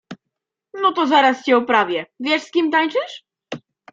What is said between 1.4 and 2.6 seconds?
cię oprawię. Wiesz z